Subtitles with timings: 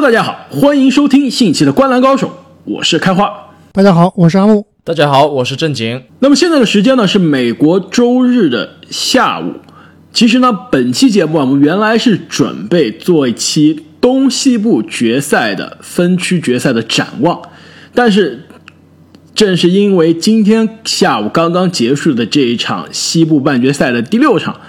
[0.00, 2.28] Hello，大家好，欢迎收听新一期的《观澜高手》，
[2.62, 3.32] 我是开花。
[3.72, 4.64] 大家好，我是阿木。
[4.84, 6.04] 大家好，我是正经。
[6.20, 9.54] 那么现在的时间呢是美国周日的下午。
[10.12, 17.42] 其实呢，本期节目啊，我们原来是准备做一期东西部决赛的分区决赛的展望，
[17.92, 18.44] 但是
[19.34, 24.60] 正是因为今天下午刚刚结束的这一场西部半决赛的第六场，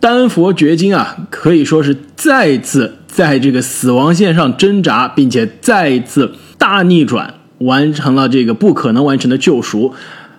[0.00, 2.96] 丹佛掘金啊，可以说是再次。
[3.12, 9.92] 在这个死亡线上挣扎，并且再一次大逆转，完成了这个不可能完成的救赎，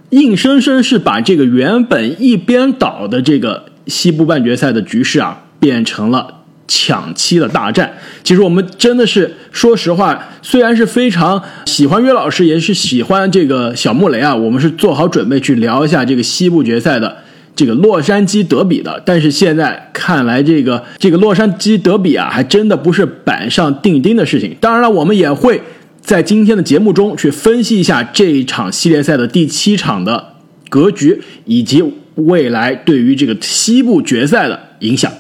[0.10, 7.94] 硬生生是把这个原本一边倒的这个西部半决赛的局势啊，变成了抢七的大战。
[8.24, 17.18] 其实我们真的是说实话，虽然是非常喜欢约老师，也是喜欢这个小穆雷啊，我们是做好准备去聊一下这个西部决赛的。
[17.56, 24.56] 这个洛杉矶德比的，但是现在看来，这个这个洛杉矶德比啊，还真的不是板上钉钉的事情。
[24.60, 25.62] 当然了，我们也会
[26.02, 30.34] 在今天的节目中去分析一下这一场系列赛的第七场的
[30.70, 31.84] 格局，以及
[32.16, 35.12] 未来对于这个西部决赛的影响。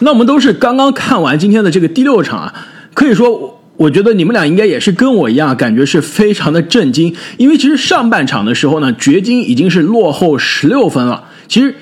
[0.00, 11.24] 那我们都是刚刚看完今天的这个第六场啊，可以说，我觉得你们俩应该也是跟我一样，感觉是非常的震惊，因为其实上半场的时候呢，掘金已经是落后十六分了。
[11.48, 11.74] 其实，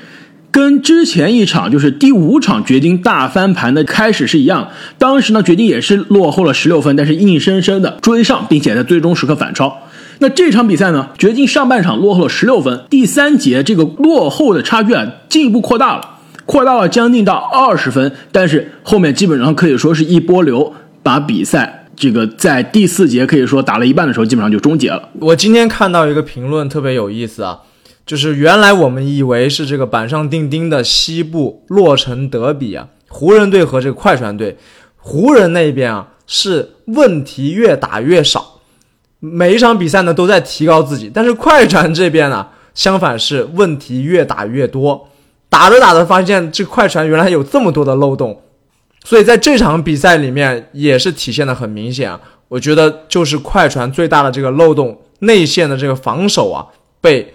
[0.50, 4.70] 跟之前一场就是第五场掘金大翻盘的开始是一样。
[4.97, 9.77] 当时呢，掘金也是落后了十六分，但是硬生生的追上，并且在最终时刻反超。
[10.20, 18.11] 那这场比赛呢，掘金上半场落后了十六分，第三节这个落后的差距啊进一步扩大了，扩大了将近到二十分。
[18.33, 20.72] 但是后面基本上可以说是一波流，
[21.03, 25.06] 把比赛这个在第四节可以说打了一半的时候，基本上就终结了。
[25.20, 27.59] 我今天看到一个评论特别有意思啊。
[28.07, 34.57] 就是原来我们以为是这个板上钉钉的西部洛城德比啊，湖人队和这个快船队，
[34.97, 38.61] 湖人那边啊是问题越打越少，
[39.19, 45.09] 每一场比赛呢都在提高自己，但是快船这边呢相反是问题越打越多，
[45.49, 48.41] 打着打着发现这快船原来有这么多的漏洞，
[49.03, 56.65] 所以在这场比赛里面也是体现的很明显啊，我觉得就是快船最大的这个漏洞，内线的这个防守啊
[57.00, 57.33] 被。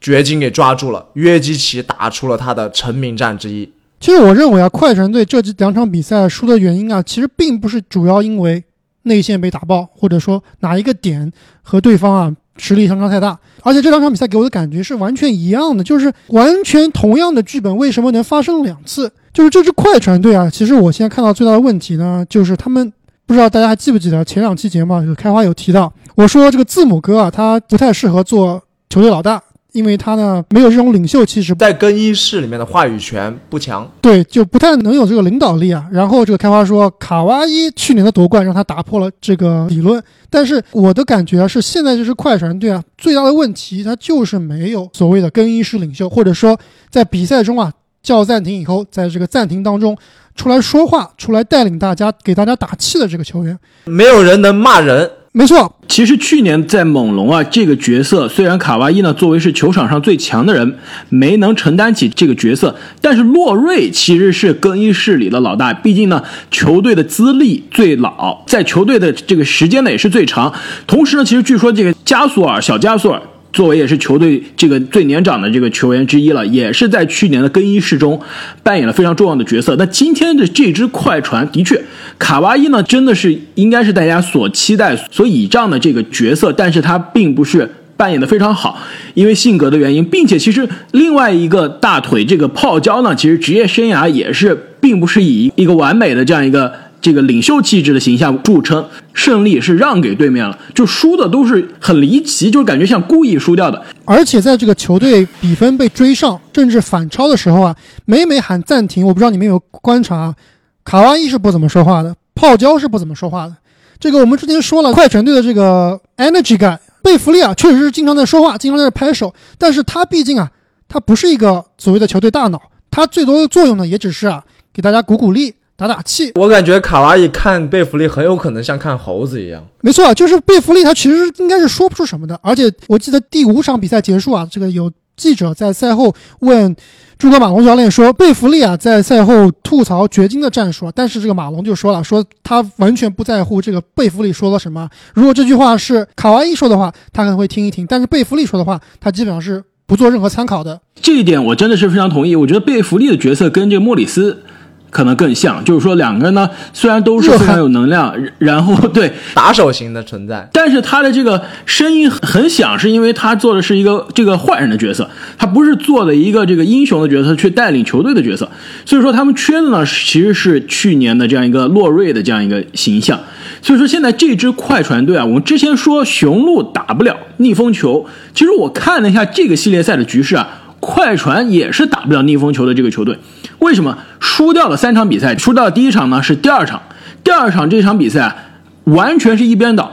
[0.00, 3.70] 掘金给抓住了，约基奇打出了他的成名战之一。
[3.98, 8.62] 其实我认为啊，快船队这两场比赛输的原因啊，其实并不是主要因为
[9.04, 13.38] 内线被打爆，或者说哪一个点和对方啊实力相差太大。
[13.62, 19.10] 而且这两场比赛给我的感觉是完全一样的，就是完全同样的剧本，为什么能发生两次？
[19.32, 22.92] 就是这支快船队啊，其实我现在看到最大的问题呢，就是他们
[23.26, 29.42] 不知道大家还记不记得前两期节目开花有提到，我说这个字母哥啊，他不太适合做球队老大。
[29.76, 35.86] 因为他呢没有这种领袖气质，在更衣室里面的话语权不强，对，就不太能有这个领导力啊。
[35.92, 46.58] 然后这个开发说，卡哇伊去年的夺冠让他打破了这个理论，但是我的感觉是，现在这支快船队啊，最大的问题他就是没有所谓的更衣室领袖，或者说
[46.88, 47.70] 在比赛中啊
[48.02, 49.94] 叫暂停以后，在这个暂停当中
[50.34, 55.10] 出来说话、出来带领大家、给大家打气的这个球员，没有人能骂人。
[55.32, 60.76] 没错，其实去年在猛龙啊，这个角色虽然卡哇伊呢作为是球场上最强的人，
[61.08, 70.52] 没能承担起这个角色，但是洛瑞其实是更衣室里的老大，毕竟呢球队的资历最老，在球队的这个时间呢也是最长。
[70.86, 73.22] 同时呢，其实据说这个加索尔小加索尔。
[73.56, 78.20] 作为也是球队这个最年长的这个球员之一了，也是在去年的更衣室中
[78.62, 79.74] 扮演了非常重要的角色。
[79.78, 81.82] 那今天的这支快船的确，
[82.18, 88.78] 卡哇伊呢真的是应该是大家所期待、所倚仗的这个角色，但是他并不是扮演的非常好，
[89.14, 96.70] 因为性格的原因，并且其实另外一个大腿这个泡椒呢，其实职业生涯也是并不是以一个完美的这样一个。
[97.06, 98.84] 这个领袖气质的形象著称，
[99.14, 103.80] 胜利是让给对面了，就输的都是很离奇，就感觉像故意输掉的。
[104.04, 107.76] 而且在这个球队比分被追上甚至反超的时候啊，
[108.06, 110.34] 每每喊暂停，我不知道你们有有观察，
[110.82, 113.54] 卡哇伊是不怎么说话的，泡椒是不怎么说话的。
[114.00, 120.50] 这个我们之前说了，快船队的这个 energy guy 贝弗利啊，确实是经常在说话，经常在拍手，但是他毕竟啊，
[120.88, 122.60] 他不是一个所谓的球队大脑，
[122.90, 124.42] 他最多的作用呢，也只是啊，
[124.74, 125.54] 给大家鼓鼓励。
[125.76, 129.62] 打打气，我感觉卡哇伊看贝弗利很有可能像看猴子一样。
[129.82, 132.38] 没错，就是贝弗利，他其实应该是说不出什么的。
[132.42, 136.74] 而且我记得第五场比赛结束啊，这个有记者在赛后问
[137.18, 144.88] 诸葛马龙教练说，贝弗利啊在赛后吐槽掘金的战术，但是这个马龙就说了，说他完全不在乎这个贝弗利说了什么。
[145.12, 150.80] 如果这句话是卡哇伊说的话，他可能会听一听；但是贝弗利说的话，他基本上是不做任何参考的。
[151.02, 152.34] 这一点我真的是非常同意。
[152.34, 154.42] 我觉得贝弗利的角色跟这个莫里斯。
[154.90, 159.12] 可能更像，就是说两个人呢虽然都是非常有能量， 然后对。
[159.34, 168.48] 打手型的存在，但是他的这个声音很响，是因为他做的是一个这个坏人的角色，他不是做的一个这个英雄的角色去带领球队的角色，
[168.84, 173.20] 所以说他们缺的呢其实是去年的这样一个洛瑞的这样一个形象，
[173.60, 180.62] 所以说现在这支快船队啊，我们之前说雄鹿打不了逆风球，其实我看了一下这个系列赛的局势啊。
[180.78, 183.18] 快船也是打不了逆风球的这个球队，
[183.58, 185.36] 为什么输掉了三场比赛？
[185.36, 186.82] 输掉第一场呢是第二场，
[187.24, 188.36] 第二场这场比赛
[188.84, 189.90] 完全是一边倒，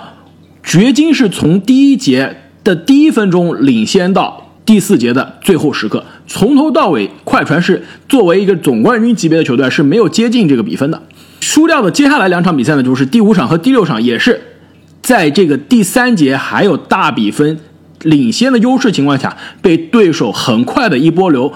[0.63, 11.01] 掘金是从第一节的第一分钟领先到第四节的最后时刻，从头到尾快船是作为一个总冠军级别的球队是没有接近这个比分的。
[11.39, 14.41] 输掉的接下来两场比赛呢，就是第五场和第六场，也是
[15.01, 17.59] 在这个第三节还有大比分。
[18.03, 21.53] 领先的优势情况下，被对手很快的一波流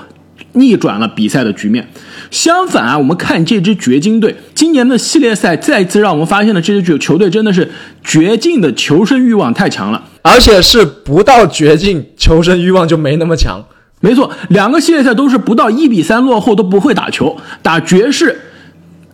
[0.54, 1.88] 逆转了比赛的局面。
[2.32, 7.72] 相反啊，我们看这支掘金队，今年的系列赛再次让我们发现了这支球球队真的是
[8.04, 13.64] 绝境的求生欲望太强了，而且是不到绝境求生欲望就没那么强。
[14.00, 18.40] 没错，两个系列赛都是不到一比三落后都不会打球，打爵士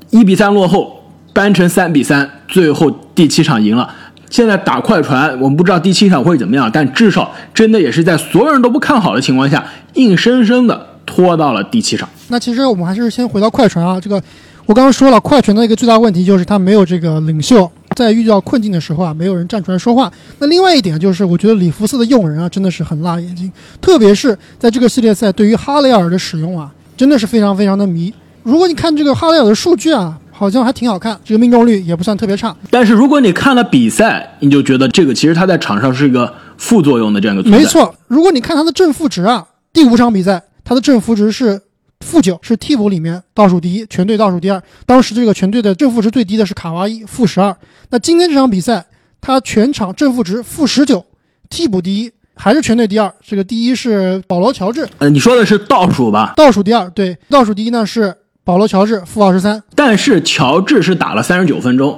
[0.10, 3.94] 一比三落后扳成三比三，最后第七场赢了。
[4.30, 12.08] 现在打快船，我们不知道第七场会怎么样，但至少真的也是在所有人都不看好的情况下，硬生生的拖到了第七场。
[12.28, 14.22] 那其实我们还是先回到快船啊，这个
[14.66, 20.12] 我刚刚说了，快船的一个最大问题就是他没有这个领袖，在遇到困境的时候啊，没有人站出来说话。
[20.40, 23.52] 那另外一点就是，我觉得里弗斯的用人啊，真的是很辣眼睛，
[23.82, 28.14] 特别是在这个系列赛对于哈雷尔的使用啊，真的是非常非常的迷。
[28.44, 30.20] 如果你看这个哈雷尔的数据啊。
[30.36, 32.54] 好像还挺好看，这个命中率也不算特别差。
[32.72, 37.50] 但是如果你看了比赛，你就觉得这个其实他在场上是一个副作用的这样一个。
[37.52, 41.62] 没错，如果你看他的正负值啊，第五场比赛他的正负值是
[42.02, 44.62] 负九，是替补里面倒数第一，全队倒数第二。
[44.86, 47.56] 当时这个全队的正负值最低的是卡哇伊，负十二。
[47.90, 48.86] 那今天这场比赛
[49.22, 51.06] 他全场正负值负十九，
[51.50, 53.14] 替补第一，还是全队第二。
[53.22, 54.88] 这个第一是保罗乔治。
[55.00, 56.34] 呃，你说的是倒数吧？
[56.38, 58.16] 倒数第二，对，倒数第一呢是。
[58.46, 61.98] 保罗·乔治负二十三，但是乔治是打了三十九分钟，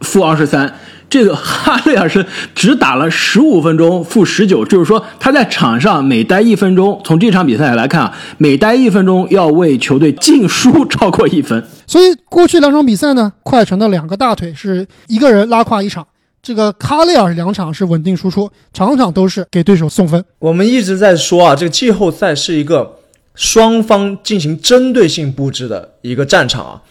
[0.00, 0.74] 负二十三。
[1.10, 2.24] 这个哈雷尔是
[2.54, 4.64] 只打了十五分钟，负十九。
[4.64, 11.62] 就是说他在场上每待一分钟，从这场比赛来看啊，每待一分钟要为球队净输超过一分。
[11.86, 16.06] 所以过去两场比赛呢，快船的两个大腿是一个人拉胯一场，
[16.40, 20.24] 这个哈雷尔两场是稳定输出，场场都是给对手送分。
[20.38, 22.96] 我们一直在说啊，这个季后赛是一个。
[23.36, 26.82] 双方进行针对性布置的一个战场啊，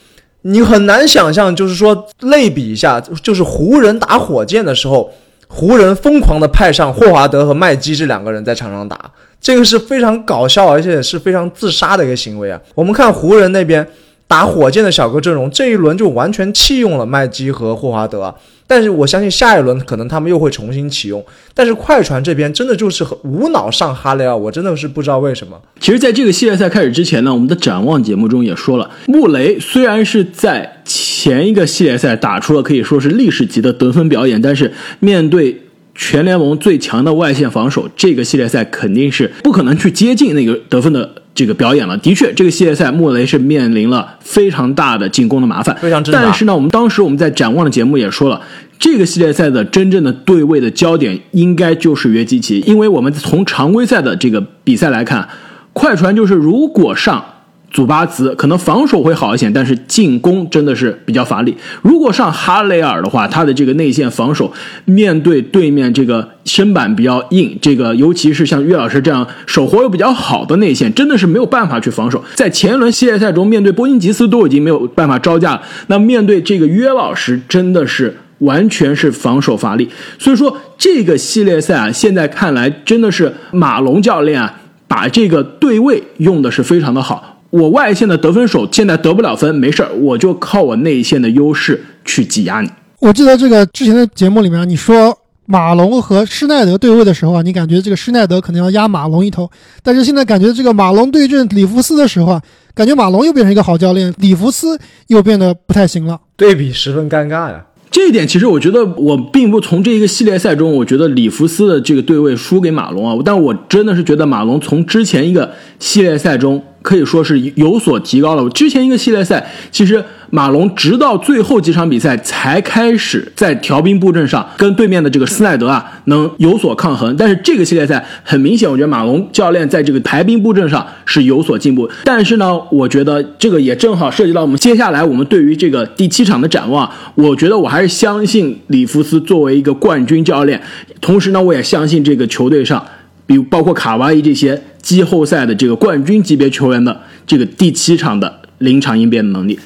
[0.44, 5.12] 你很难想象，就是说类比一下，就是湖人打火箭的时候，
[5.48, 12.60] 湖人疯狂的派上霍华德和麦基这两个人在场上打，这个是非常搞笑，而且是非常自杀的一个行为啊。
[12.74, 13.86] 我们看湖人那边
[14.28, 18.34] 打火箭的小哥阵容，这一轮就完全弃用了麦基和霍华德。
[18.70, 21.26] 但是我相信下一轮可能他们又会重新启用。
[21.56, 25.60] 但是快船这边真的就是无脑上哈雷尔，我真的是不知道为什么。
[25.80, 35.64] 其实，在这个系列赛开始之前呢，我们的展望节目中也说了，穆雷虽然是在前一个系列赛打出了可以说是历史级的得分表演，但是面对
[35.96, 41.16] 全联盟最强的外线防守，这个系列赛肯定是不可能去接近那个得分的。
[41.40, 48.42] 这个表演了，的确，这个系列赛莫雷是面临了非常大的进攻的麻烦，非常但是呢，我们当时我们在展望的节目也说了，
[48.78, 55.30] 这个系列赛的真正的对位的焦点应该就是约基奇，因为我们从常规赛的这个比赛来看，
[55.72, 57.24] 快船就是如果上。
[57.72, 61.56] 祖巴茨可能防守会好一些，但是进攻真的是比较乏力。
[61.82, 64.52] 如果上哈雷尔的话，他的这个内线防守
[64.86, 72.24] 面对对面这个身板比较硬，这个尤其是像岳老师这样手活又比较好的内线，真的是没有办法去防守。
[72.34, 79.88] 在前一轮系列赛中，面对波音吉斯都已经没有办法招架了，那面对这个约老师，真的是完全是防守乏力。
[80.18, 84.56] 所以说，这个系列赛啊，现在看来真的是马龙教练啊，
[84.88, 87.29] 把这个对位用的是非常的好。
[87.50, 92.70] 我外线的得分手现在得不了分，没事儿，我就靠我内线的优势去挤压你。
[93.00, 99.50] 我记得这个之前的节目里面，你说马龙和施耐德对位的时候啊，你感觉这个施耐德可能要压马龙一头，
[99.82, 102.42] 但是现在感觉这个马龙对阵里弗斯的时候啊，
[102.76, 107.66] 感觉马龙又变成一个好教练，里弗斯又变得不太行了，对比十分尴尬呀。
[107.90, 116.64] 这一点其实我觉得我并不从这一个系列赛中，我觉得里弗斯的这个对位输给马龙啊，但我真的是觉得马龙从之前一个系列赛中。
[116.82, 118.50] 可以说是有所提高了。
[118.50, 127.16] 之前一个系列赛，其实马龙直到最后几场比赛才开始在调兵布阵上跟对面的这个斯奈德啊能有所抗衡。
[127.18, 131.90] 但是这个系列赛很明显，我觉得马龙教练在这个排兵布阵上是有所进步。
[132.06, 136.90] 但是呢，我觉得这个也正好涉及到我们接下来我们对于这个第七场的展望。
[137.16, 140.62] 我觉得我还是相信里弗斯作为一个冠军教练，
[141.02, 142.86] 同时呢，我也相信这个球队上。
[143.30, 149.60] 比如包括卡哇伊这些季后赛的这个冠军级别球员的这个第七场的临场应变的能力。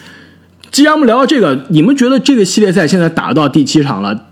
[0.70, 4.26] 既然我们聊到这个，你们觉得这个系列赛现在打到第七场了，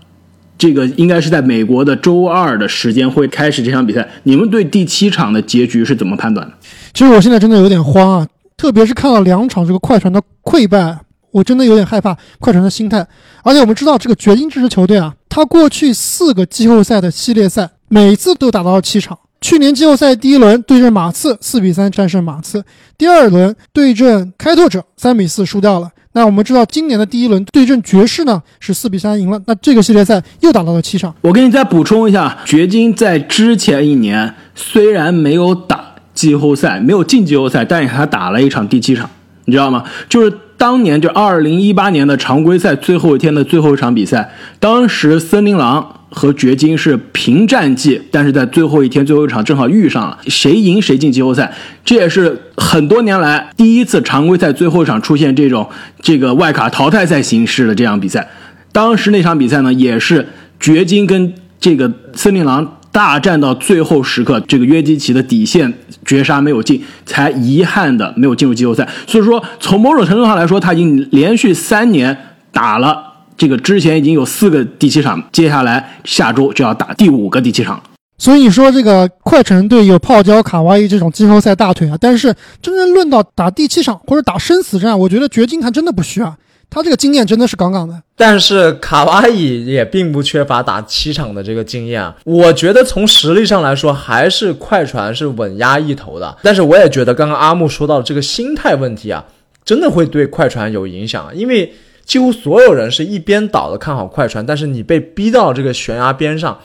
[0.58, 4.06] 这个应该是在美国的周二的时间会开始这场比赛。
[4.24, 6.52] 你们对第七场的结局是怎么判断的？
[6.92, 10.98] 其实我现在真的有点慌啊，特别是看到两场这个快船的溃败，
[11.30, 13.06] 我真的有点害怕快船的心态。
[13.42, 17.70] 而且我们知道这个掘金这支球队啊，他过去四个季后赛的系列赛。
[17.94, 19.18] 每次都打到了七场。
[19.42, 22.60] 去年季后赛第一轮对阵马刺，四比三战胜马刺；
[22.96, 25.90] 第二轮对阵开拓者，三比四输掉了。
[26.12, 29.42] 那我们知道，今年的第一轮对阵爵士呢，是四比三赢了。
[29.46, 31.12] 那这个系列赛又打到了七场。
[31.22, 39.10] 我给你再补充一下，掘金在之前一年虽然没有打季后赛，没有进季后赛，但是他打了一场第七场，
[39.46, 39.84] 你知道吗？
[40.08, 44.30] 就是当年就二零一八年的常规赛最后一天的最后一场比赛，
[44.60, 45.96] 当时森林狼。
[46.14, 51.50] 和掘金是平战绩，但是在最后一天最后一场正好遇上了，谁赢谁进季后赛。
[51.84, 55.66] 这也是很多年来第一次常规赛最后一场出现这种
[56.00, 58.28] 这个外卡淘汰赛形式的这样比赛。
[58.72, 60.28] 当时那场比赛呢，也是
[60.60, 65.72] 掘金跟这个森林狼大战到最后时刻，这个约基奇的底线
[66.04, 68.86] 绝杀没有进，才遗憾的没有进入季后赛。
[69.06, 72.16] 所以说，从某种程度上来说，他已经连续三年
[72.52, 73.11] 打了。
[73.36, 77.82] 这个之前已经有四个第七场，接下来下周就要打第五个第七场。
[78.18, 86.36] 所以你说这个快船队有泡椒卡哇伊这种季后赛大腿啊，但是真正论到打第七场或者打生死战，我觉得掘金还真的不需要，
[86.70, 88.00] 他这个经验真的是杠杠的。
[88.14, 96.36] 但是卡哇伊也并不缺乏打七场的这个经验啊，我觉得从实力上来说，还是快船是稳压一头的。
[96.44, 99.24] 但是我也觉得刚刚阿木说到这个心态问题啊，
[99.64, 101.72] 真的会对快船有影响，因为。
[102.04, 106.58] 几乎所有人是一边倒的看好快船，但是你被逼到这个悬崖边上，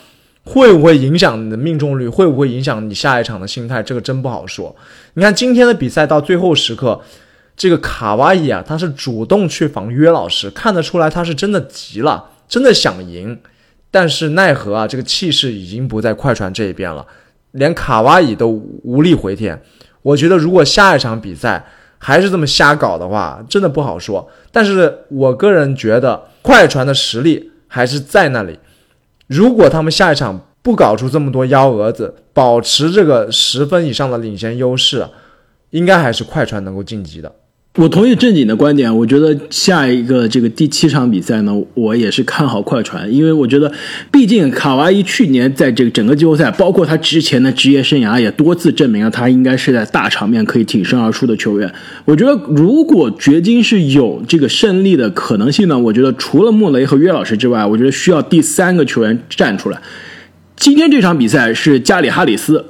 [0.44, 2.08] 会不会影响你的命中率？
[2.08, 3.84] 会不会影响你下一场的心态？
[3.84, 4.75] 这个真不好说。
[5.13, 7.00] 你看今天的比赛到最后时刻，
[7.56, 13.39] 这个卡哇伊啊，他是主动去防约老师，看得出来他是真的急了，真的想赢，
[13.91, 17.06] 但是奈何啊，这个气势已经不在快船这一边了，
[17.51, 18.48] 连卡哇伊都
[18.84, 19.62] 无力回天。
[20.01, 21.65] 我觉得如果下一场比赛，
[21.97, 24.29] 还是这么瞎搞的话，真的不好说。
[24.51, 28.59] 但是我个人觉得，快船的实力还是在那里。
[29.27, 35.07] 如果他们下一场不搞出这么多幺蛾子，保持这个十分以上的领先优势，
[35.71, 37.31] 应该还是快船能够晋级的。
[37.77, 43.72] 我同意正经的观点，我觉得下一个这个第七场比赛呢，我也是看好快船，因为我觉得，
[44.12, 51.72] 毕竟卡哇伊去年在这个整个季后赛，包括他之前的职业生涯，也多次证明了他应该是在大场面可以挺身而出的球员。
[52.05, 59.79] 我觉得，如果掘金是有这个胜利的可能性呢，我觉得除了穆雷和约老师之外，我觉得需要第三个球员站出来。
[60.55, 62.65] 今天这场比赛是加里哈里斯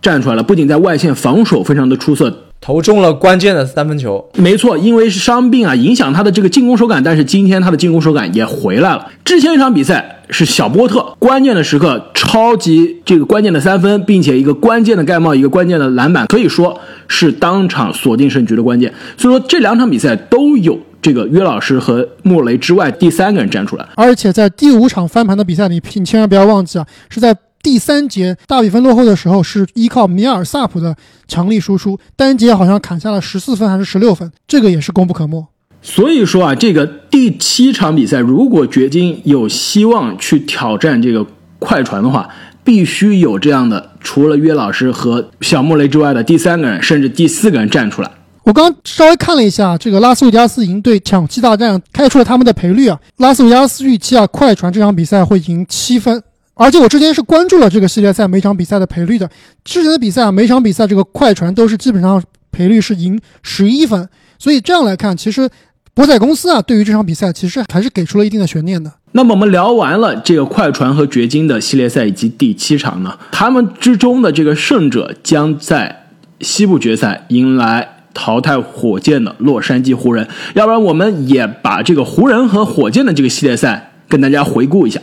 [0.00, 2.43] 站出来了，不仅在外线防守非常的出色。
[2.60, 7.02] 投中了关键的三分球，没错，因为是伤病啊，影响他的这个进攻手感。
[7.02, 9.06] 但是今天他的进攻手感也回来了。
[9.22, 18.90] 之前一场比赛是小波特关键的时刻超级这个关键的三分，并且一个关键的盖帽，一个关键的篮板，可以说是当场锁定胜局的关键。
[19.18, 23.86] 所以说这两场比赛都有这个约老师和莫雷之外第三个人站出来。
[23.96, 27.36] 而且在第五场翻盘的比赛里，你千万不要忘记啊，是在。
[27.64, 30.94] 第三节大比分落后的时候，是依靠米尔萨普的
[31.26, 35.44] 强力输出，单节好像砍下了十四分还是十六分，这个也是功不可没。
[35.80, 41.26] 所以说啊，这个第七场比赛，如果掘金有希望去挑战这个
[41.58, 42.28] 快船的话，
[42.62, 48.10] 必须有这样的除了约老师和小莫雷之外的第三个人，甚至第四个人站出来。
[48.44, 56.22] 我刚稍微看了一下这个拉斯维加斯赢队抢七大战开出了他们的赔率啊，拉斯维加斯预期啊，快船这场比赛会赢七分。
[56.54, 59.28] 而且我之前是关注了这个系列赛每场比赛的赔率的。
[59.64, 64.08] 之前的比赛啊，每场比赛这个快船都是基本上赔率是赢十一分。
[64.38, 65.48] 所以这样来看，其实
[65.94, 68.92] 博彩公司啊，对于这场比赛其实还是给出了一定的悬念的。
[69.12, 76.06] 那么我们聊完了这个快船和掘金的系列赛以及第七场呢，他们之中的这个胜者将在
[76.40, 80.28] 西部决赛迎来淘汰火箭的洛杉矶湖人。
[80.54, 85.00] 要不然我们也把这个湖人和火箭的这个系列赛跟大家回顾一下。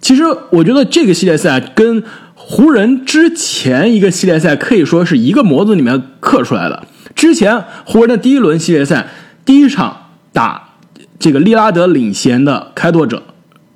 [0.00, 2.02] 其实我觉得这个系列赛跟
[2.34, 6.82] 湖人之前一个系列赛可以说是一个模子里面刻出来的。
[7.14, 9.06] 之前湖人的第一轮系列赛
[9.44, 9.96] 第一场
[10.32, 10.70] 打
[11.18, 13.22] 这个利拉德领衔的开拓者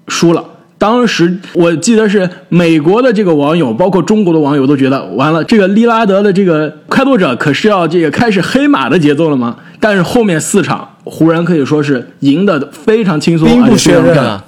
[0.08, 0.44] 输了。
[0.76, 9.56] 当时我记得是美国的这个网友，包括中国的网友都觉得完了，这个利拉德的这个开拓者可是要这个开始黑马的节奏了吗？
[9.80, 14.44] 但是后面四场湖人可以说是赢得非常轻松，兵不血刃啊！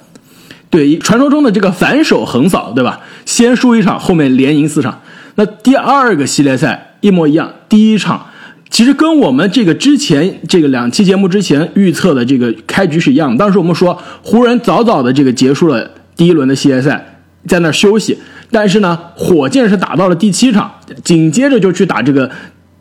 [0.69, 2.99] 对，传说中的这个反手横扫，对吧？
[3.25, 5.01] 先输一场，后面连赢四场。
[5.35, 8.25] 那第二个系列赛一模一样，第一场
[8.69, 13.37] 其实跟我们这个之前这个两期节目之前预测的这个开局是一样的。
[13.37, 18.17] 当时我们说湖人早早的这个结束了第一轮的系列赛，在那休息，
[18.51, 20.69] 但是呢，火箭是打到了第七场，
[21.03, 22.29] 紧接着就去打这个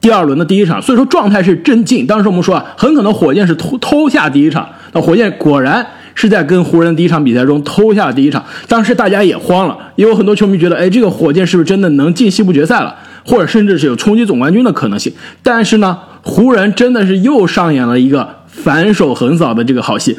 [0.00, 2.04] 第二轮的第一场，所以说状态是真劲。
[2.06, 5.86] 当时我们说啊，很可能火箭是偷偷下第一场，那火箭果然
[6.16, 8.44] 是在跟湖人第一场比赛中偷下了第一场。
[8.66, 15.12] 当时大家也慌了，也有很多球迷觉得，哎，这个火箭是不是真的能进西部决赛了，或者甚至是有冲击总冠军的可能性？
[15.44, 20.18] 但是呢，湖人真的是又上演了一个反手横扫的这个好戏，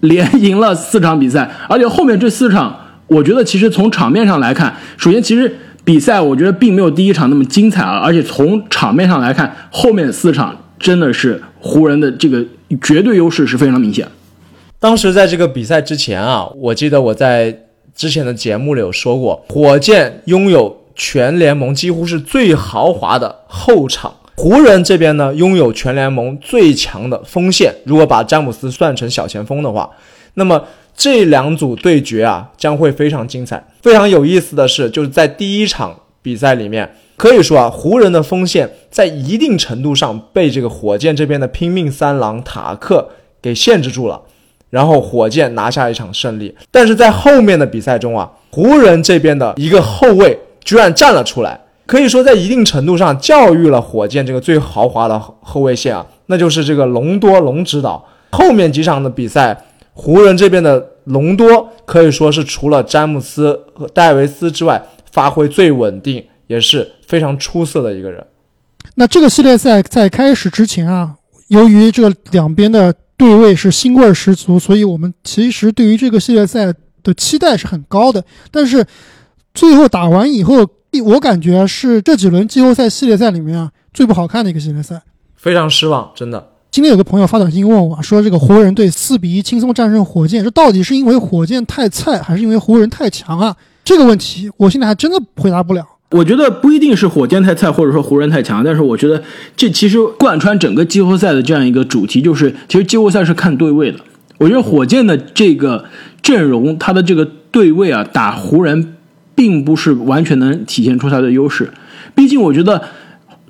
[0.00, 2.74] 连赢了四场比赛，而且后面这四场，
[3.06, 12.42] 我觉得其实从场面上来看，首先其实比赛我觉得并没有第一场那么精彩啊，而且从场面上来看，后面四场真的是湖人的这个
[12.80, 14.08] 绝对优势是非常明显。
[14.84, 17.58] 当时在这个比赛之前啊，我记得我在
[17.94, 27.74] 之前的节目里有说过，火箭拥有全联盟几乎是最豪华的后场，湖人这边呢拥有全联盟最强的锋线。
[27.86, 29.88] 如果把詹姆斯算成小前锋的话，
[30.34, 30.62] 那么
[30.94, 33.66] 这两组对决啊将会非常精彩。
[33.80, 43.08] 非常有意思的是，就是在第一场比赛里面，可以说啊，湖人的锋线在一定程度上被这个火箭这边的拼命三郎塔克
[43.40, 44.20] 给限制住了。
[44.74, 58.04] 然后火箭拿下一场胜利，但是在后面的比赛中啊，湖人这边的一个后卫居然站了出来，可以说在一定程度上教育了火箭这个最豪华的后卫线啊，那就是这个隆多龙指导。
[58.32, 59.56] 后面几场的比赛，
[59.92, 68.26] 湖人这边的隆多可以说是除了詹姆斯和戴维斯之外，发挥最稳定，也是非常出色的一个人。
[68.96, 71.14] 那这个系列赛在开始之前啊，
[71.46, 76.72] 由于这个两边的对位是腥味十足，所以我们其实对于这个系列赛
[77.02, 78.24] 的期待是很高的。
[78.50, 78.84] 但是
[79.54, 80.66] 最后打完以后，
[81.04, 85.02] 我感觉是这几轮季后赛系列赛里面啊最不好看的一个系列赛。
[85.36, 86.50] 非常失望，真的。
[86.70, 95.86] 今天有个朋友发短信问我说：“这个湖人队四比一轻松战胜火箭，这到底是因为火箭太菜，还是因为湖人太强啊？”这个问题我现在还真的回答不了。
[96.14, 99.20] 我觉得不一定是火箭太菜，或者说湖人太强，但是我觉得
[99.56, 103.98] 这其实贯穿整个季后赛的这样一个主题，就是其实季后赛是看对位的。
[104.38, 105.84] 我觉得火箭的这个
[106.22, 108.94] 阵容，它的这个对位啊，打湖人
[109.34, 111.68] 并不是完全能体现出它的优势。
[112.14, 112.80] 毕竟我觉得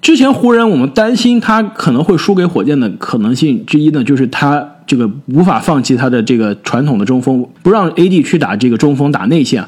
[0.00, 9.62] 之前湖人我们担心他可能会输给火箭的可能性之一呢，就是他这个无法放弃他的这个传统的中锋，不让 AD 去打这个中锋打内线。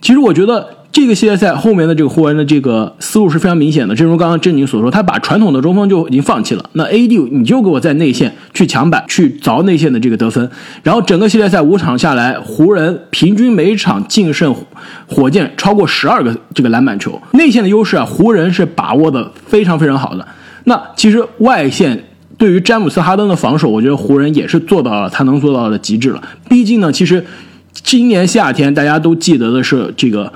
[0.00, 6.64] 其实我觉得这个系列赛后面的这个湖人的这个思路是非常明显的，正如刚刚郑宁所说，他把传统的中锋就已经放弃了。
[6.74, 10.48] 那 AD 你就给我在内线去抢板，去凿内线的这个得分。
[10.84, 14.54] 然后整个系列赛五场下来，湖人平均每场净胜
[15.08, 20.24] 火箭超过十二个这个篮板球，内线的优势啊，湖人是把握的非常非常好的。
[20.62, 22.04] 那其实外线
[22.38, 26.22] 对于詹姆斯哈登的防守，我觉得湖人也是做到了他能做到的极致了。
[26.48, 27.26] 毕竟呢，其实
[27.72, 30.32] 今年夏天大家都记得的是这个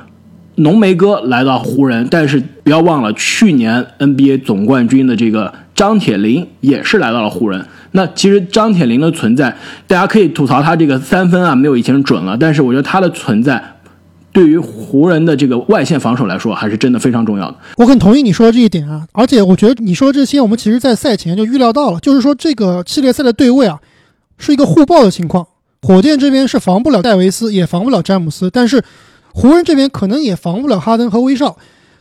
[0.58, 7.64] 浓眉哥来到湖人，但是不要忘了去年 NBA 总冠军的这个张铁林也是来到了湖人。
[7.92, 13.62] 那其实张铁林的存在，大家可以吐槽他这个三分啊没有以前准了，但是我觉得他的存在
[14.30, 17.56] 对于湖人的这个外线防守来说，还是真的非常重要的。
[17.76, 23.78] 我很同意你说的这一点啊，而且我觉得你说这些，我们其实在赛前就预料到了，就是说这个系列赛的对位啊，
[24.36, 25.46] 是一个互爆的情况。
[25.82, 28.82] 火箭这边是防不了戴维斯，也防不了詹姆斯，但是
[29.32, 31.56] 湖人这边可能也防不了哈登和威少。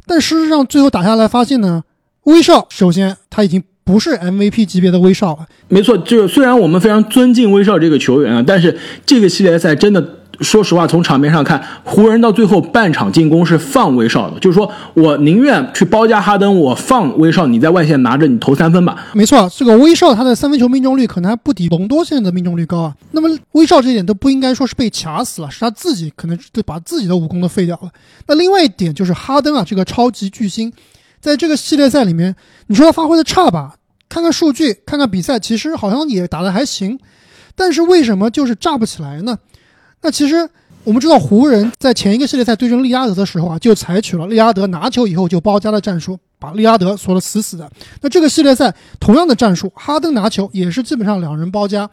[0.05, 1.83] 但事实上，最后打下来发现呢，
[2.23, 10.01] 威少首先他已经不是 MVP 级别的威少了，没错，就是虽然我们非常尊敬威少这个球员啊，但是这个系列赛真的，
[10.41, 19.07] 说实话，从场面上看，湖人到最后半场进攻是放威少的，就是说我宁愿去包夹哈登，我放威少，你在外线拿着你投三分吧。
[19.13, 22.93] 没错，这个威少他的三分球命中率可能还不敌隆多现在的命中率高啊。
[23.11, 27.89] 那么威少这一点都不应该说是被卡死了，是他自己可能就把自己的武功都废掉了。
[28.27, 30.71] 那另外一点就是哈登啊，这个超级巨星，
[31.19, 32.35] 在这个系列赛里面，
[32.67, 33.75] 你说他发挥的差吧？
[34.09, 36.97] 看看数据，看看比赛，其实好像也打得还行，
[37.55, 39.37] 但是为什么就是炸不起来呢？
[40.01, 40.49] 那其实
[40.83, 47.69] 我们知道湖人在前一个系列赛对阵利拉德的时候啊，就采取了利拉德拿球以后就包夹的战术，把利拉德锁得死死的。
[48.01, 51.89] 那这个系列赛同样的战术，哈登拿球也是基本上两人包夹。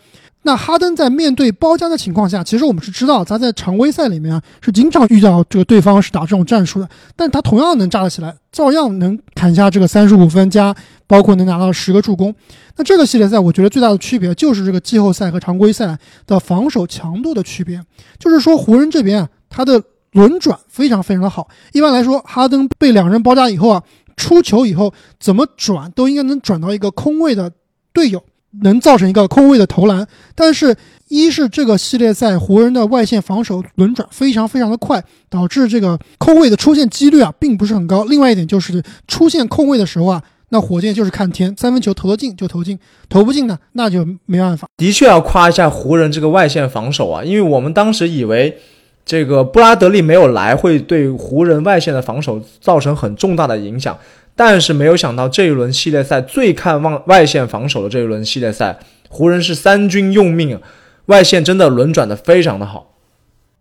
[0.47, 10.75] 那哈登在面对包夹的情况下，其实我们是知道他在常规赛里面啊是经常遇到这个对方是打这种战术的，但他同样能炸得起来，照样能砍下这个三十五分加，
[11.07, 12.35] 包括能拿到十个助攻。
[12.77, 17.83] 那这个系列赛我觉得最大的区别就是这个季后赛和常规赛的防守强度的区别，
[18.19, 21.49] 就是说湖人这边啊，他的轮转非常非常的好。
[21.73, 23.83] 一般来说，哈登被两人包夹以后啊，
[24.15, 27.51] 出球以后怎么转都应该能转到一个空位的
[27.95, 28.23] 队友。
[28.63, 30.75] 能造成一个空位的投篮，但是，
[31.09, 38.05] 一是这个系列赛湖人的外线防守轮转非常非常的快，导致这个空位的出现几率啊并不是很高。
[38.05, 44.69] 另外一点就是出现空位的时候啊，那火箭就是看天，三分球投得进就投进，投不进呢那就没办法。
[44.77, 48.57] 的确要夸一下湖人这个外线防守啊，因为我们当时以为
[49.05, 53.97] 这个布拉德利没有来会对湖人外线的防守造成很重大的影响。
[54.37, 60.61] 但是没有想到这一轮系列赛最看望外线防守的这一轮系列赛，湖人是三军用命，
[61.07, 62.95] 外线真的轮转的非常的好。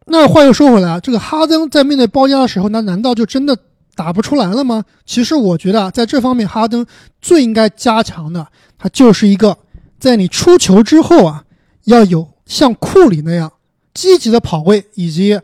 [0.08, 3.58] 那话又说回来，这个哈登在面对包夹的时候，那难道就真的
[3.96, 4.84] 打不出来了吗？
[5.06, 6.86] 其实我觉得啊，在这方面哈登
[7.22, 9.58] 最应该加强的，他就是一个
[10.00, 11.44] 在你出球之后啊，
[11.86, 13.52] 要有像库里那样
[13.94, 15.40] 积极的跑位以及。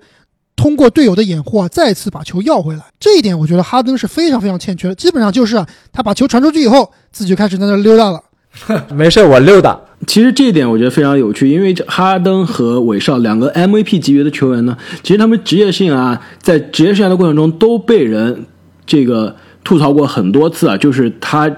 [0.60, 4.96] 通过队友的掩护啊，再次把球要回来，这一点我觉得哈登是非常非常欠缺的。
[4.96, 8.22] 基本上就是啊，他把球传出去以后，自己就开始在那溜达了。
[8.94, 9.80] 没事，我溜达。
[10.06, 18.46] 其实这一点我觉得非常有趣，因为哈登和韦少两个 MVP 级别的球员呢，其实他们职业性啊，在职业生涯的过程中都被人
[18.86, 21.50] 这个吐槽过很多次啊，就是他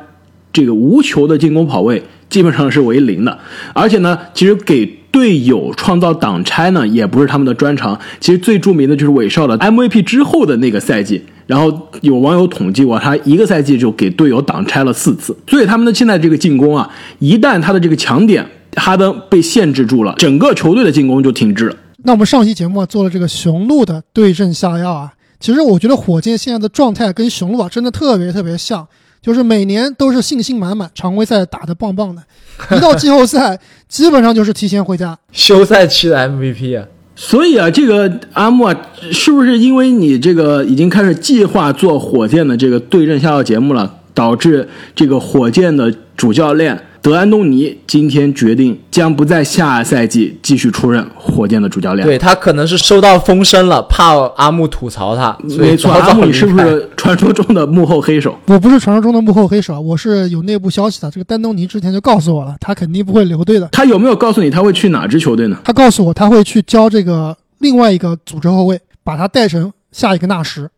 [0.53, 3.39] 这个无球的进攻跑位基本上是为零的，
[3.73, 5.00] 而且呢，其实给。
[5.11, 7.99] 队友创造挡拆呢，也不是他们的专长。
[8.19, 15.35] 其实最著名的就是韦少的 MVP 之后的那个赛季，然后有网友统计过，他一个赛季就给队友挡拆了四次。
[15.47, 21.75] 所以他们的现在这个进攻啊，一旦他的这个强点哈登被限制住了，整个球队的进攻就停滞了。
[22.03, 28.87] 那我们上期节目啊做了这个雄鹿的对症下药啊，其实我觉得火箭现在的状态跟雄鹿啊真的特别特别像。
[29.21, 32.23] 就是每年都是信心满满，常规赛打得棒棒的，
[32.75, 35.17] 一到季后赛基本上就是提前回家。
[35.31, 38.75] 休赛期的 MVP 啊，所以啊，这个阿木啊，
[39.11, 46.79] 是不是因为你这个已经开始计划做火箭的这个对阵下药节目了，导致这个火箭的主教练？
[47.01, 52.05] 德安东尼今天决定将不在下赛季继续出任火箭的主教练。
[52.07, 55.35] 对他可能是收到风声了，怕阿木吐槽他。
[55.57, 58.37] 没错，阿木你是不是传说中的幕后黑手？
[58.45, 61.09] 我不是传说中的幕后黑手，我是有内部消息的。
[61.09, 63.67] 这个丹东尼之前就告诉我了，他肯定不会留队的。
[63.71, 65.57] 他有没有告诉你他会去哪支球队呢？
[65.63, 70.69] 他告诉我他会去教这个另外一个组织后卫，把他带成下一个纳什。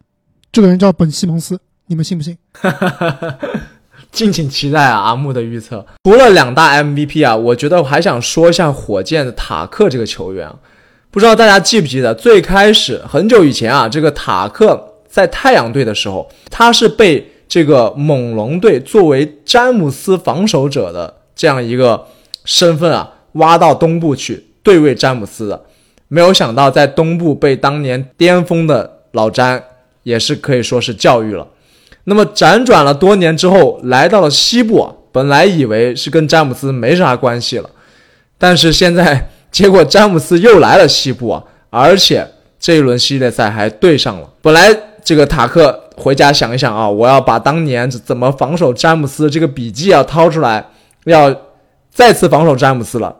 [0.53, 2.37] 这个人叫本西蒙斯，你们信不信？
[4.13, 4.99] 敬请期待啊！
[4.99, 10.47] 阿木的预测，除了两大 MVP 啊，我觉得我还想说一下火箭的塔克这个球员。
[11.09, 22.05] 不知道大家记不记得，最开始很久以前啊，这个塔克在太阳队的时候，他是被这个猛龙队作为詹姆斯防守者的这样一个
[22.45, 25.65] 身份啊，挖到东部去对位詹姆斯的。
[26.07, 29.63] 没有想到在东部被当年巅峰的老詹
[30.03, 31.47] 也是可以说是教育了。
[32.05, 37.69] 那么辗转了多年之后，来到了西部，本来以为是跟詹姆斯没啥关系了，
[38.37, 42.27] 但是现在结果詹姆斯又来了西部啊，而且
[42.59, 44.29] 这一轮系列赛还对上了。
[44.41, 50.65] 本来这个塔克回家想一想啊，我要把当年怎么防守詹姆斯这个笔记啊掏出来，
[51.05, 51.33] 要
[51.91, 53.15] 再次防守詹姆斯了。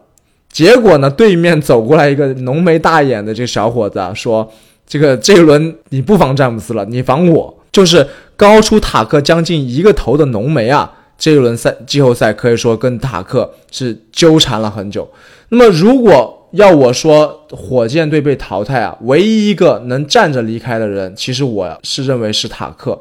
[0.52, 4.48] 结果呢，对面走过来一个浓眉大眼的这个小伙子啊，说
[4.86, 10.92] ：“这个这一轮你不防詹姆斯了，你防我。”就是高出塔克将近一个头的浓眉啊！
[11.18, 15.10] 这一轮赛季后赛可以说跟塔克是纠缠了很久。
[15.50, 22.92] 那么如果要我说火箭队被淘汰啊，唯一一个能站着离开的人，其实我是认为是塔克，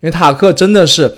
[0.00, 1.14] 因为塔克真的是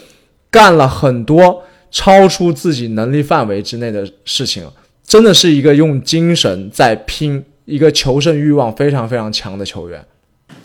[0.51, 4.67] 干了很多超出自己能力范围之内的事情，
[5.07, 10.05] 真的是一个用精神在拼，一个求胜欲望非常非常强的球员。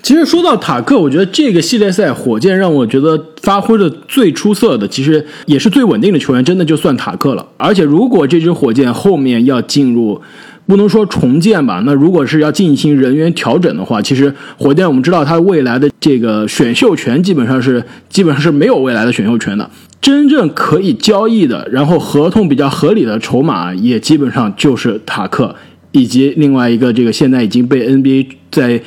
[0.01, 7.45] 其实说到塔克，我觉得这个系列赛火箭让我觉得发挥的最出色的，其实也是最稳定的球员，真的就算塔克了。
[7.57, 10.19] 而且如果这支火箭后面要进入，
[10.65, 19.69] 不能说重建吧，那如果是要进行人员调整的话，其实火箭我们知道它未来的这个选秀权基本上是基本上是没有未来的选秀权的，
[20.01, 25.55] 真正可以交易的，然后合同比较合理的筹码也基本上就是塔克。
[25.91, 28.79] 以及另外一个这个现在已经被 NBA 在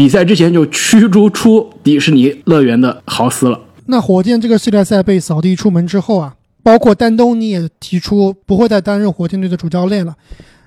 [0.00, 3.60] 比赛之前就驱逐出迪士尼乐园的豪斯了。
[3.84, 10.16] 那火箭这个系列赛被扫地出门之后啊，包括丹东尼也提出不会再担任火箭队的主教练了。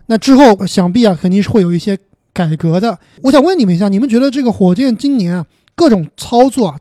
[0.06, 1.98] 那之后想必啊肯定是会有一些
[2.32, 3.00] 改革的。
[3.24, 5.44] 我想问你们一下，你们觉得这个火箭今年啊
[5.74, 6.78] 各种操作啊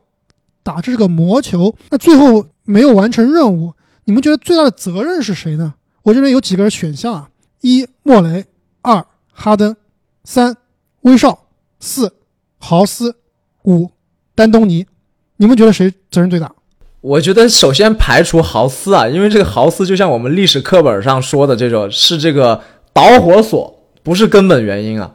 [0.61, 3.73] 打这个魔球，那最后没有完成任务，
[4.05, 5.73] 你们觉得最大的责任是谁呢？
[6.03, 7.29] 我这边有几个选项啊：
[7.61, 8.45] 一莫雷，
[8.83, 9.75] 二哈登，
[10.23, 10.55] 三
[11.01, 11.47] 威少，
[11.79, 12.13] 四
[12.65, 13.17] 豪斯，
[13.65, 13.91] 五
[14.33, 14.85] 丹东尼。
[15.35, 16.49] 你们觉得谁责任最大？
[17.01, 22.61] 我觉得首先排除豪斯啊，因为这个豪斯就像我们历史课本上说的这种，是这个
[22.93, 25.09] 导火索，不是根本原因啊。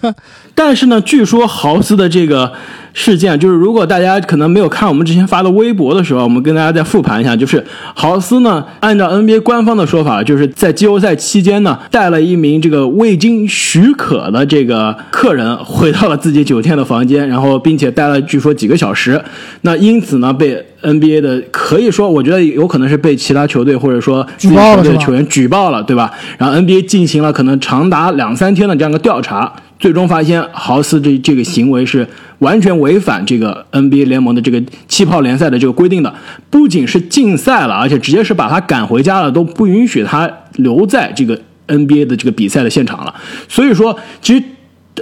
[0.54, 2.52] 但是呢，据说豪斯的这个
[2.92, 19.22] 事件，就是如果大家可能没有看我们之前发的微博的时候，我们跟大家再复盘一下，就是豪斯呢，按照 NBA 官方的说法，就是在季后赛期间呢，带了一名这个未经许可的这个客人回到了自己酒店的房间，然后并且待了据说几个小时，
[19.62, 26.12] 那因此呢，被 NBA 的可以说，我觉得有可能是被其他球队或者说自己球队的球员举报了，对吧？
[26.38, 29.52] 然后 NBA 进行了可能长达两三天的这样一个调查。
[29.78, 32.06] 最终发现豪斯这这个行为是
[32.40, 36.14] 完全违反这个 NBA 联盟的这个气泡联赛的这个规定的，
[36.50, 43.14] 不仅是禁赛了，而且直接是把他赶回家了，都不允许他留在这个 NBA 的这个比赛的现场了。
[43.48, 44.44] 所以说，其实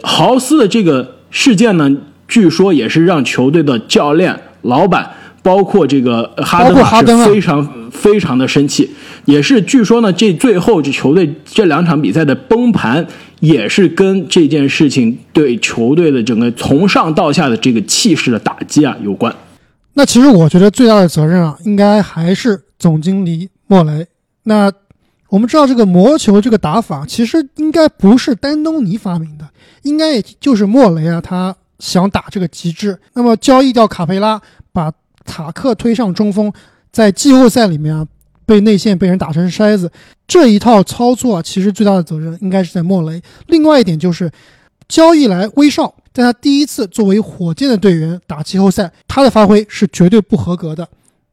[0.05, 1.91] 豪斯的这个事件呢，
[2.29, 5.11] 据说也是让球队的教练、老板。
[5.49, 6.69] 包括这个哈
[7.03, 8.91] 登是非常非常的生气，
[9.25, 13.07] 也是据说呢，这最后这球队这两场比赛的崩盘，
[13.41, 19.35] 也是跟这件事情对球队的整个从上到下的这个气势的打击啊有关。
[19.95, 24.07] 那其实我觉得最大的责任啊，应该还是总经理莫雷。
[24.43, 24.71] 那
[25.31, 29.49] 我们知道这个魔球这个打法，其实应该不是丹东尼发明的，
[29.85, 32.99] 应该也就是莫雷啊，他想打这个极致。
[33.15, 34.39] 那么交易掉卡佩拉，
[34.75, 34.93] 把
[35.29, 36.51] 塔克推上中锋，
[36.91, 38.07] 在季后赛里面啊，
[38.47, 39.93] 被内线被人打成筛子，
[40.27, 43.23] 这一套操作啊，其实最大的责任应该是在莫雷。
[43.47, 44.31] 另外一点就是，
[44.89, 50.89] 交易来威少，在他第一次作为火箭的队员打季后赛，他的发挥是绝对不合格的。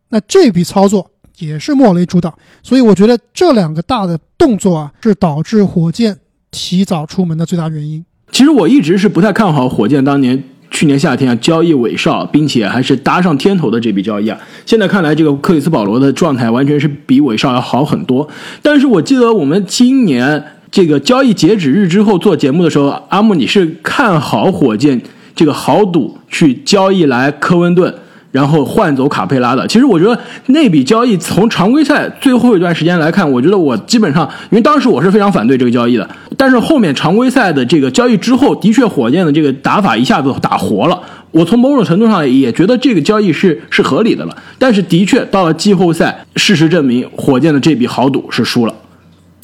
[0.10, 6.18] 那这笔操作也是莫雷主导，所以我觉得这两个大的动作啊，是导致火箭
[6.52, 8.06] 提早出门的最大原因。
[8.32, 10.44] 其实我一直是不太看好火箭当年。
[10.76, 18.28] 去年夏天啊，交易韦少，并且还是搭上天头的这笔交易啊，现在看来，这个克里斯保罗的状态完全是比韦少要好很多。
[18.62, 25.02] 但是我记得我们今年这个交易截止日之后做节目的时候，阿木你是看好火箭
[25.34, 27.96] 这个豪赌去交易来科温顿。
[28.36, 36.06] 然后换走卡佩拉的，其实我觉得那笔交易从常规赛最后一段时间来看，我觉得我基本上，因为当时我是非常反对这个交易的。
[36.36, 41.02] 但是后面常规赛的这个交易之后，的确火箭的这个打法一下子打活了。
[41.32, 44.36] 我从某种程度上也觉得这个交易是是合理的了。
[44.60, 48.76] 但是的确到了季后赛，事实证明火箭的这笔豪赌是输了。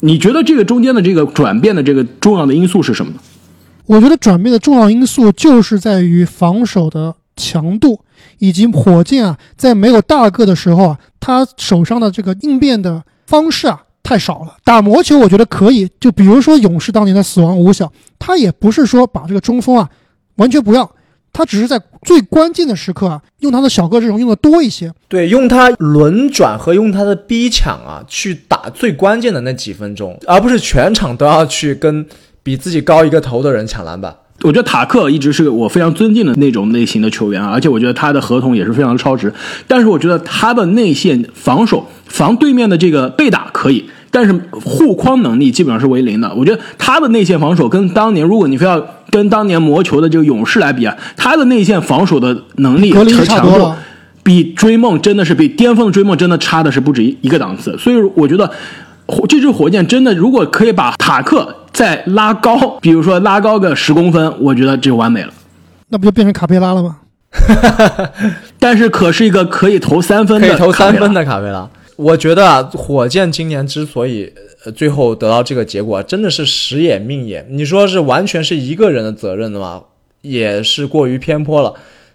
[0.00, 3.18] 你觉得这个中间的这个转变的这个重要的因素是什么呢？
[3.86, 7.14] 我觉得转变的重要因素就是在于防守的。
[7.34, 7.98] 强度
[8.42, 14.56] 以及火箭啊，在没有大个的时候啊，他手上的这个应变的方式啊太少了。
[14.64, 19.88] 打魔球我觉得可以，就比如说勇士当年的死亡五小，他也不是说把这个中锋啊
[20.34, 20.90] 完全不要，
[21.32, 24.92] 他只是在最关键的时刻啊，用他的小个阵容用的多一些。
[25.06, 32.04] 对，用他轮转和用他的逼抢啊，去打最关键的那几分钟，而不是全场都要去跟
[32.42, 34.16] 比自己高一个头的人抢篮板。
[34.40, 39.32] 我觉得塔克一直是我非常尊敬的那种类型的球员啊，而且我觉得他的合同也是非常超值。
[39.68, 46.34] 但是我觉得他的内线防守防对面的这个被打可以，但是护框能力基本上是为零的。
[46.34, 53.72] 我觉得他的内线防守跟当年，如果你非要跟当年魔球的这个勇士来比啊，他的内线防守的能力和强度
[54.24, 57.78] 比追梦真的是比巅峰的追梦真的差的是不止一个档次。
[57.78, 58.50] 所以我觉得
[59.28, 61.58] 这支火箭真的如果可以把塔克。
[61.72, 65.32] 再拉高，比如说拉高个十公分，我觉得就完美了。
[65.88, 66.98] 那不就变成卡佩拉了吗？
[68.58, 71.68] 但是可是一个可以投三分的，可以投三分的卡佩拉。
[71.96, 74.32] 我觉得啊，火箭今年之所以
[74.74, 77.46] 最后得到这个结果，真的是时也命也。
[77.48, 79.82] 你说是完全是一个人的责任的吗？
[80.20, 81.74] 也是过于偏颇了，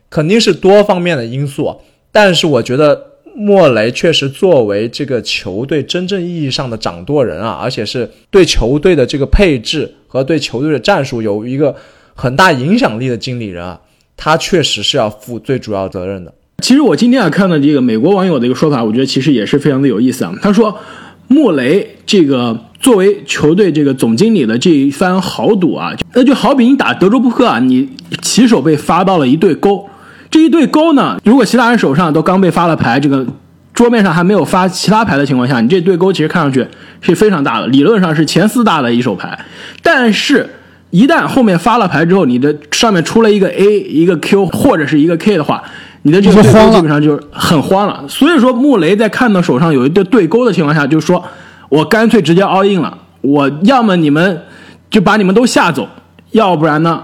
[0.09, 1.81] 肯定是多方面的因素。
[2.11, 3.16] 但是我觉得。
[3.39, 11.75] 莫雷确实作为这个球队真正意义上的掌舵人啊，而且是对球队的这个配置和对球队的战术有一个
[12.15, 13.79] 很大影响力的经理人啊，
[14.15, 16.33] 他确实是要负最主要责任的。
[16.63, 20.33] 其实我今天啊看到这个美国网友的一个说法，我觉得其实也是非常的有意思啊。
[20.41, 20.75] 他说，
[21.27, 27.87] 莫雷这个作为球队这个总经理的这一番豪赌啊，那就好比你打德州扑克啊，你
[28.23, 29.87] 起手被发到了一对勾，
[30.29, 33.25] 这一对勾呢，如果其他人手上都刚被发了牌，这个
[33.73, 36.67] 桌面上还没有发其他牌的情况下，你这对勾其实看上去
[37.01, 39.39] 是非常大的，理论上是前四大的一手牌，
[39.81, 40.49] 但是。
[40.89, 45.61] 一旦后面发了牌之后，你的上面出了一个 A、一个 Q 或者是一个 K 的话，
[46.03, 48.05] 你的这个对勾基本上就是很慌了。
[48.07, 51.21] 所以说，穆雷在看到手上有一对对勾的情况下，就说
[51.67, 54.43] ：“我干脆直接 all in 了，我要么你们
[54.89, 55.89] 就把你们都吓走，
[56.31, 57.03] 要不然呢，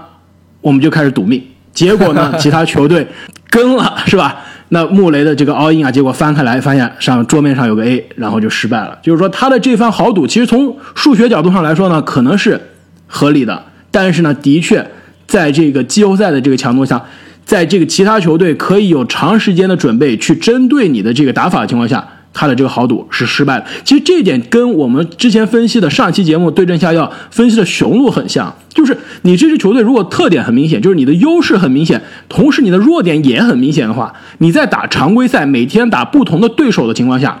[0.62, 1.42] 我们就开始赌命。”
[1.74, 3.06] 结果呢，其他球队
[3.50, 4.36] 跟了，是吧？
[4.70, 8.98] 那穆雷的这个 all in 啊，结果翻开来发现上桌面上有个 A，然后就失败了。
[9.02, 12.60] 就是说，他的这番豪赌，其实从数学角度上来说呢，可能是
[13.06, 13.64] 合理的。
[13.90, 14.90] 但是呢，的确，
[15.26, 17.04] 在这个季后赛的这个强度下，
[17.44, 23.64] 在这个其他球队可以有长时间的准备去针对你的这个打法的情况下，他的这个豪赌是失败的。
[23.84, 37.38] 其实这一点跟我们之前分析的上期节目对症下药分析的雄鹿很像，就是你这支球队如果特点很明显，就是你的优势很明显，同时你的弱点也很明显的话，你在打常规赛每天打不同的对手的情况下。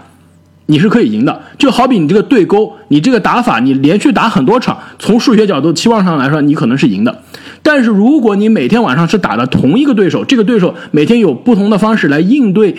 [0.66, 7.20] 你是可以赢的，就好比你这个对勾，你这个打法，你连续打很多场，从数学角度、期望上来说，你可能是赢的。
[7.62, 12.76] 但是如果你每天晚上是打的同一个对手，这个对手每天有不同的方式来应对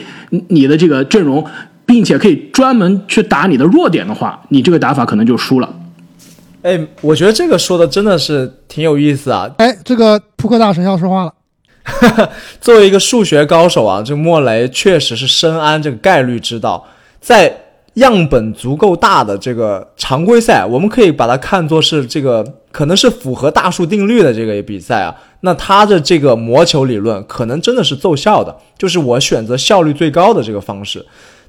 [0.48, 1.46] 你的这个阵容，
[1.86, 5.70] 并且可以专门去打你的弱点的话，你这个打法可能就输了。
[6.62, 9.50] 哎，我觉得这个说的真的是挺有意思啊！
[9.58, 11.34] 哎，这个扑克大神要说话了。
[12.60, 16.86] 作为一个数学高手啊，这莫雷确实是深谙这个概率之道，
[17.20, 17.62] 在。
[17.96, 25.16] 样本足够大的这个常规赛，我们可以把它看作是这个可能是符合大数定律的这个比赛啊。
[25.40, 31.06] 那他的这个魔球理论可能真的是奏效的，就是我选择效率最高的这个方式。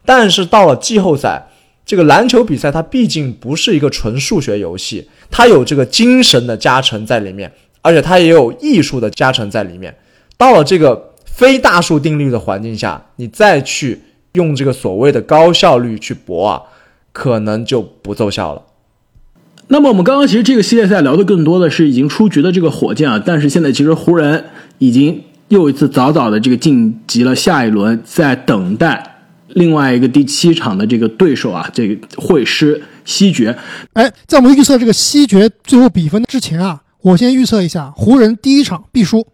[0.06, 1.48] 但是到了季后赛，
[1.84, 9.94] 这个篮球比赛它毕竟不是一个纯数学游戏，它有这个精神的加成在里面，而且它也有艺术的加成在里面。
[10.38, 14.00] 到了这个非大数定律的环境下，你再去。
[14.36, 16.60] 用这个所谓的高效率去搏啊，
[17.10, 18.60] 可能就不奏效了。
[19.68, 24.44] 那么我们刚刚其实这个系列赛聊的更多的是已经出局的这个火箭啊，但是现在其实湖人
[24.76, 29.15] 已经又一次早早的这个晋级了下一轮，在等待
[29.48, 33.56] 另外一个第七场的这个对手啊，这个会师西决。
[33.92, 39.26] 哎，在我们预测这个西决最后比分之前啊，我先预测一下，湖人第一场必输。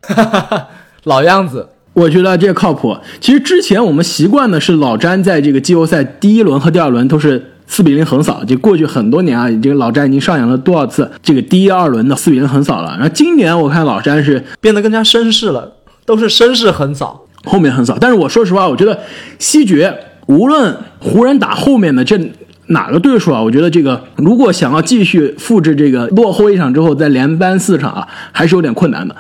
[1.05, 1.68] 老样子。
[1.94, 2.96] 我觉得这靠谱。
[3.20, 12.92] 其实之前我们习惯的是老詹在这个季后赛第一轮和第二轮都是四比零横扫，就过去很多年啊，这个老詹已经上演了多少次这个第一二轮的四比零横扫了。
[12.92, 15.70] 然后今年我看老詹是变得更加绅士了，
[16.07, 17.96] 都是绅士横扫，后面横扫。
[18.00, 18.98] 但是我说实话，我觉得
[19.38, 19.94] 西决
[20.26, 22.18] 无论湖人打后面的这
[22.68, 29.14] 哪个对手啊，我觉得这个如果想要继续复制这个落后一场之后再连扳四场啊，还是有点困难的。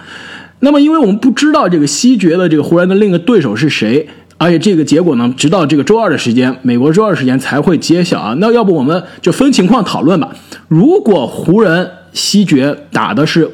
[0.60, 4.08] 那么，因为我们不知道这个西决的这个湖人的另一个对手是谁，
[4.38, 8.36] 而且这个结果呢，直到这个周二的时间，美国周二时间才会揭晓啊。
[8.38, 10.30] 那要不我们就分情况讨论吧。
[10.68, 13.50] 如果湖人西决打的是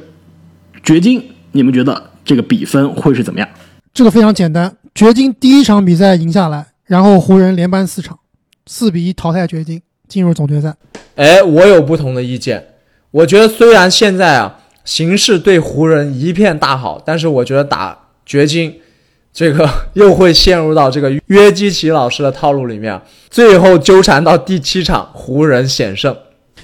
[0.82, 3.48] 掘金，你们觉得这个比分会是怎么样？
[3.98, 8.16] 这个非常简单，掘金第一场比赛赢下来，然后湖人连扳四场，
[8.64, 10.72] 四比一淘汰掘金，进入总决赛。
[11.16, 12.64] 哎，我有不同的意见。
[13.10, 14.60] 我觉得虽然现在啊。
[14.84, 18.74] 形势对湖人一片大好，但是我觉得打掘金，
[19.32, 26.16] 这个又会陷入到这个约基奇老师的套路里面，最后纠缠到第七场，湖人险胜。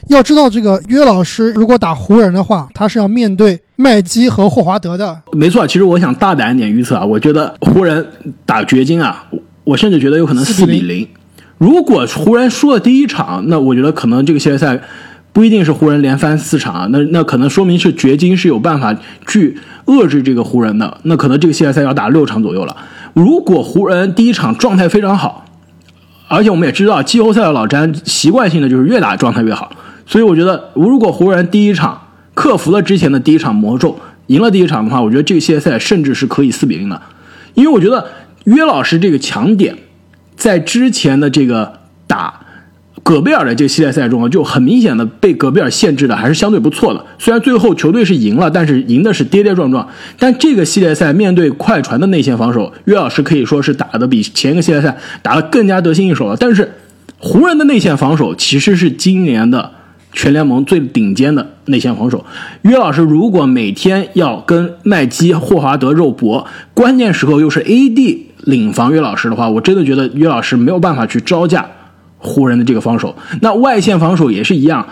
[0.09, 5.23] 要知道，这个约老师如果打湖人的话，他是要面对麦基和霍华德的。
[5.33, 8.07] 没错，其实我想大胆一点预测啊，我觉得湖人
[8.47, 9.27] 打掘金啊，
[9.65, 11.09] 我甚至觉得有可能四比零。
[11.59, 14.81] 如果湖人输了第一场，那我觉得可能这个系列赛。
[15.33, 22.77] 不一定是湖人连翻四场啊，那那可能说明是掘金是有办法去遏制这个湖人的，那可能这个系列赛要打六场左右了。
[23.15, 25.45] 如果湖人第一场状态非常好，
[26.29, 29.73] 而且我们也知道季后赛的老詹习惯性的就是越打状态越好，
[30.07, 32.01] 所以我觉得如果湖人第一场
[32.35, 37.01] 克服了之前的第一场魔咒，赢了第一场的话，我觉得这个系列赛甚至是可以四比零的，
[37.55, 38.07] 因为我觉得
[38.45, 39.77] 约老师这个强点
[40.37, 42.41] 在之前的这个打。
[43.03, 47.05] 戈贝尔的这个系列赛中啊，就很明显的被戈贝尔限制的还是相对不错的。
[47.19, 49.87] 虽然最后球队是赢了，但是赢的是跌跌撞撞。
[50.19, 56.37] 但这个系列赛面对快船的内线防守，约老师可以说是打的比前一个系列赛打的更加得心应手了。
[56.41, 56.73] 但是
[57.19, 59.71] 湖人的内线防守其实是今年的
[60.15, 62.25] 全联盟最顶尖的内线防守。
[62.63, 71.67] 约老师如果每天要跟麦基、霍华德肉搏，关键时候又是 AD 领防约老师的话，我真的觉得约老师没有办法去招架。
[72.27, 74.87] 湖人的这个防守，那外线防守也是一样。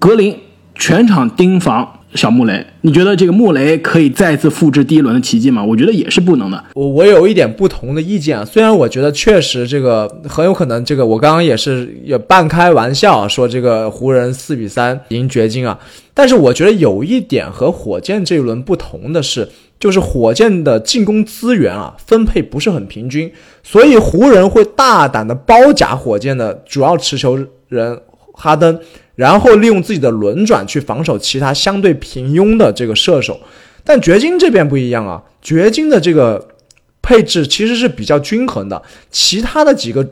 [0.00, 0.36] 格林
[0.74, 5.62] 全场盯防小穆雷，你觉得这个穆雷可以再次复制第一轮的奇迹吗？
[5.62, 6.64] 我觉得也是不能的。
[6.74, 15.78] 我我有一点不同的意见啊，虽然我觉得确实这个很有可能，这个我刚刚也是也半开玩笑说这个湖人四比三赢掘金啊，
[16.14, 19.46] 但是我觉得有一点和火箭这一轮不同的是，
[19.78, 23.30] 就是火箭的进攻资源啊分配不是很平均，
[23.62, 27.38] 所以湖人会大胆的包夹火箭的主要持球
[27.68, 28.00] 人
[28.32, 28.78] 哈登。
[29.16, 33.40] 然后利用自己的轮转去防守其他相对平庸的这个射手，
[33.82, 36.48] 但掘金这边不一样啊，掘金的这个
[37.00, 40.06] 配置其实是比较均衡的，其他的几个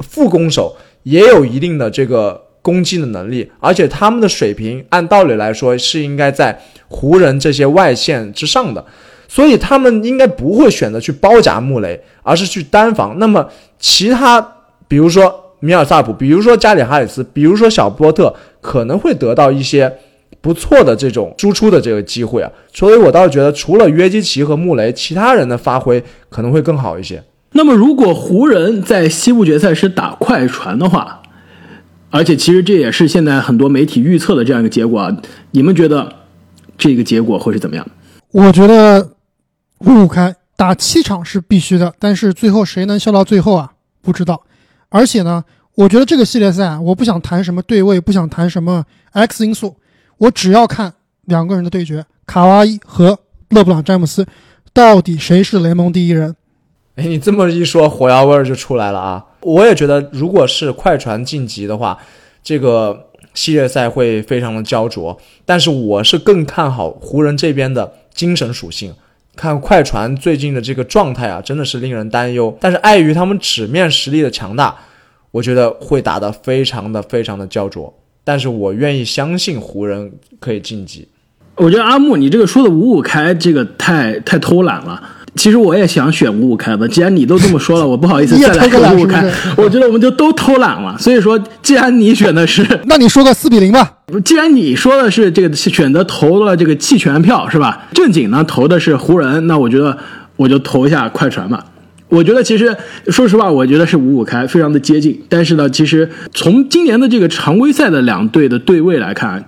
[0.00, 8.84] 副攻手也有一定的这个攻击的能力，而且他们的水平按道理来说是应该在湖人这些外线之上的，
[9.26, 13.18] 所以他们应该不会选择去包夹穆雷，而是去单防。
[13.18, 13.48] 那么
[13.78, 14.56] 其他
[14.86, 15.46] 比如说。
[15.60, 19.92] 米尔萨普，比如说加里哈里斯，比如说小波特，可能会得到一些
[20.40, 22.50] 不错的这种输出的这个机会啊。
[22.72, 27.22] 所以我倒是觉得，除了约基奇和穆雷，其他人的发挥可能会更好一些。
[27.52, 31.22] 那么，如果湖人在西部决赛是打快船的话，
[32.10, 35.16] 而且其实这也是现在很多媒体预测的这样一个结果啊，
[35.50, 36.12] 你们觉得
[36.78, 37.86] 这个结果会是怎么样？
[38.32, 39.10] 我觉得
[39.80, 43.72] 五五开打七场是必须的，但是最后谁能笑到最后啊？
[44.00, 44.42] 不知道。
[44.90, 45.42] 而且呢，
[45.74, 49.76] 我觉得这个系列赛，我不想谈什么对位，不想谈什么 X 因素，
[50.18, 50.92] 我只要看
[51.24, 53.18] 两个人的对决，卡哇伊和
[53.48, 54.26] 勒布朗詹姆斯，
[54.72, 56.36] 到底谁是联盟第一人？
[56.96, 59.24] 哎，你这么一说，火药味儿就出来了啊！
[59.42, 61.96] 我也觉得，如果是快船晋级的话，
[62.42, 65.16] 这个系列赛会非常的焦灼。
[65.46, 68.92] 但是我是更看好湖人这边的精神属性。
[69.40, 72.54] 看快船最近的这个状态啊，真的是令人担忧。
[72.60, 74.76] 但是碍于他们纸面实力的强大，
[75.30, 77.90] 我觉得会打得非常的非常的焦灼。
[78.22, 81.08] 但是我愿意相信湖人可以晋级。
[81.54, 85.02] 我觉得阿木，你这个说的五五开，这个太太偷懒了。
[85.36, 89.24] 其实我也想选五五开的，既然你都这么说了， 我不好意思再来个五五开。
[89.56, 90.96] 我觉得我们就都偷懒了。
[90.98, 93.92] 所以说，既然你选的是， 那你说个四比零吧。
[94.24, 97.88] 既然你说的是这个选择投了这个弃权票是吧？
[97.94, 99.96] 正经呢投的是湖人，那我觉得
[100.36, 101.64] 我就投一下快船吧。
[102.08, 102.76] 我觉得其实
[103.06, 105.22] 说实话，我觉得是五五开，非常的接近。
[105.28, 109.44] 但是呢，其实从今年的这个常规赛的两队的对位来看，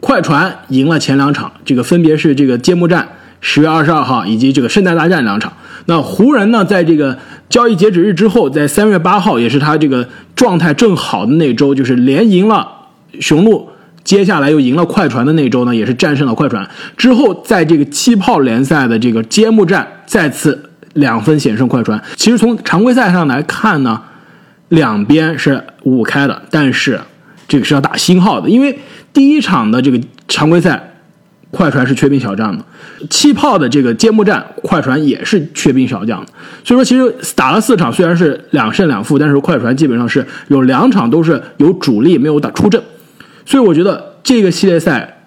[0.00, 3.06] 快船赢了前两场，这个分别是这个揭幕战。
[3.40, 5.52] 十月二十二号以及这个圣诞大战两场，
[5.86, 7.16] 那湖人呢，在这个
[7.48, 12.68] 交易截止日之后，在三月八号，也是他这个状态正好的那周，就是连赢了
[13.20, 13.68] 雄鹿，
[14.02, 16.68] 接下来又赢了快船的那周呢，也是战胜了快船。
[16.96, 22.02] 之后在这个气泡联赛的这个揭幕战，再次两分险胜快船。
[22.16, 24.02] 其实从常规赛上来看呢，
[24.68, 27.00] 两边是五五开的，但是
[27.46, 28.76] 这个是要打星号的，因为
[29.12, 30.87] 第一场的这个常规赛。
[31.50, 32.62] 快船是缺兵小将的，
[33.08, 36.30] 气泡的这个揭幕战，快船也是缺兵小将的。
[36.62, 42.82] 所以说，其实打了四场，虽然是两胜两负，但是快船基本上是有两场都是有主力没有打出阵。
[43.46, 45.22] 所以我觉得这个系列赛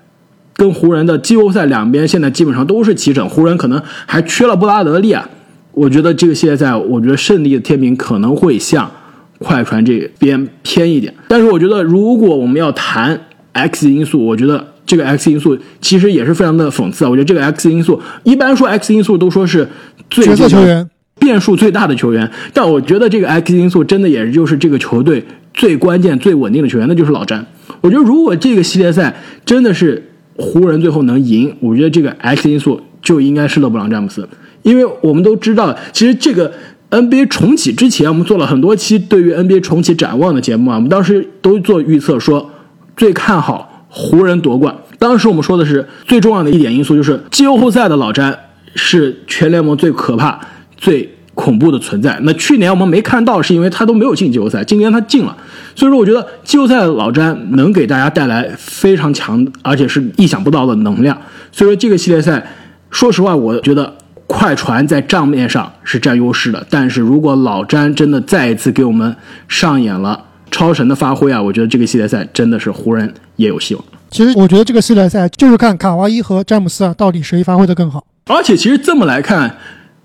[0.56, 5.28] 跟湖人的季后赛两边现在基本上都是齐整，湖人可能还缺了布拉德利啊。
[5.72, 8.92] 我觉得这个系列赛，我觉得胜利的天平可能会向
[9.40, 11.16] 快船这边偏一点。
[11.28, 13.22] 但是我觉得，如果我们要谈
[13.54, 14.68] X 因素，我觉得。
[14.92, 17.10] 这个 X 因素其实也是非常的讽刺啊！
[17.10, 19.66] 我觉得这个 X 因素，一般说 X 因素都说是
[20.10, 25.24] 最球员变数最大的球员，但我觉得这个 X 因素真的也就是这个球队
[25.54, 27.46] 最关键、最稳定的球员，那就是老詹。
[27.80, 29.16] 我觉得如果这个系列赛
[29.46, 34.28] 真的是湖人最后能赢，我觉得这个 X 因素就应该是勒布朗詹姆斯，
[34.64, 36.52] 因为我们都知道，其实这个
[36.90, 42.52] NBA 重启之前，我们做了很多期对于 NBA 重启展望的节目啊，我们当时都做预测，说
[42.98, 43.71] 最看好。
[43.94, 48.34] 湖人夺冠，当时我们说的是最重要的一点因素，就是季后赛的老詹
[48.74, 50.40] 是全联盟最可怕、
[50.78, 52.18] 最恐怖的存在。
[52.22, 55.36] 那去年我们没看到，是因为他都没有进季后赛，今年他进了，
[55.76, 61.22] 所以说我觉得季后赛的老詹能给大家带来非常强，而且是意想不到的能量。
[61.52, 62.48] 所以说这个系列赛，
[62.90, 63.94] 说实话，我觉得
[64.26, 69.14] 快船在账面上是占优势的，但是如果老詹真的再一次给我们
[69.50, 70.28] 上演了。
[70.52, 71.42] 超神的发挥啊！
[71.42, 73.84] 我觉得这个系列赛真的是湖人也有希望。
[74.12, 78.06] 其实我觉得这个系列赛就是看卡哇伊和詹姆斯啊，到底谁发挥的更好。
[78.26, 79.58] 而且其实这么来看，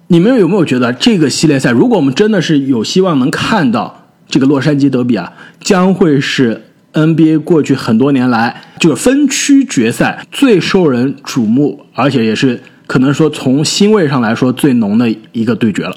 [0.06, 15.96] 你们有没有觉得这个系列赛，如果我们真的是有希望能看到这个洛杉矶德比啊，将会是 NBA 过去很多年来就是分区决赛最受人瞩目，而且也是可能说从腥味上来说最浓的一个对决了。